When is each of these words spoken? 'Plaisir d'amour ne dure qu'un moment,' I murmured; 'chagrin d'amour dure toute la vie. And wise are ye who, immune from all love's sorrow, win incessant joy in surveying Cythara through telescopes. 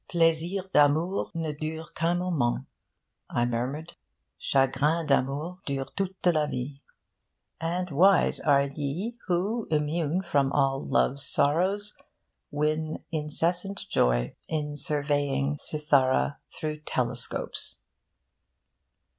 'Plaisir 0.09 0.67
d'amour 0.73 1.29
ne 1.35 1.51
dure 1.51 1.91
qu'un 1.93 2.15
moment,' 2.17 2.65
I 3.29 3.45
murmured; 3.45 3.93
'chagrin 4.39 5.05
d'amour 5.05 5.59
dure 5.67 5.91
toute 5.95 6.25
la 6.25 6.47
vie. 6.47 6.81
And 7.59 7.91
wise 7.91 8.39
are 8.39 8.63
ye 8.65 9.13
who, 9.27 9.67
immune 9.69 10.23
from 10.23 10.51
all 10.53 10.83
love's 10.83 11.23
sorrow, 11.23 11.77
win 12.49 13.03
incessant 13.11 13.85
joy 13.89 14.35
in 14.47 14.75
surveying 14.75 15.57
Cythara 15.57 16.39
through 16.51 16.79
telescopes. 16.79 17.77